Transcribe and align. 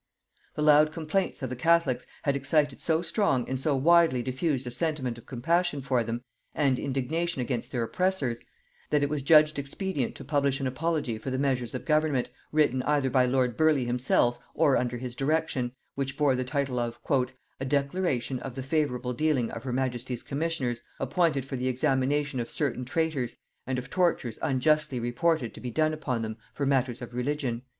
The 0.55 0.63
loud 0.63 0.91
complaints 0.91 1.43
of 1.43 1.51
the 1.51 1.55
catholics 1.55 2.07
had 2.23 2.35
excited 2.35 2.81
so 2.81 3.03
strong 3.03 3.47
and 3.47 3.59
so 3.59 3.75
widely 3.75 4.23
diffused 4.23 4.65
a 4.65 4.71
sentiment 4.71 5.19
of 5.19 5.27
compassion 5.27 5.79
for 5.79 6.03
them 6.03 6.23
and 6.55 6.79
indignation 6.79 7.39
against 7.39 7.71
their 7.71 7.83
oppressors, 7.83 8.41
that 8.89 9.03
it 9.03 9.09
was 9.09 9.21
judged 9.21 9.59
expedient 9.59 10.15
to 10.15 10.25
publish 10.25 10.59
an 10.59 10.65
apology 10.65 11.19
for 11.19 11.29
the 11.29 11.37
measures 11.37 11.75
of 11.75 11.85
government, 11.85 12.31
written 12.51 12.81
either 12.81 13.11
by 13.11 13.27
lord 13.27 13.55
Burleigh 13.55 13.81
himself 13.85 14.39
or 14.55 14.75
under 14.75 14.97
his 14.97 15.15
direction, 15.15 15.71
which 15.93 16.17
bore 16.17 16.35
the 16.35 16.43
title 16.43 16.79
of 16.79 16.99
"A 17.59 17.65
declaration 17.65 18.39
of 18.39 18.55
the 18.55 18.63
favorable 18.63 19.13
dealing 19.13 19.51
of 19.51 19.61
her 19.61 19.71
majesty's 19.71 20.23
commissioners 20.23 20.81
appointed 20.99 21.45
for 21.45 21.57
the 21.57 21.67
examination 21.67 22.39
of 22.39 22.49
certain 22.49 22.85
traitors, 22.85 23.35
and 23.67 23.77
of 23.77 23.91
tortures 23.91 24.39
unjustly 24.41 24.99
reported 24.99 25.53
to 25.53 25.61
be 25.61 25.69
done 25.69 25.93
upon 25.93 26.23
them 26.23 26.37
for 26.55 26.65
matters 26.65 27.03
of 27.03 27.13
religion." 27.13 27.61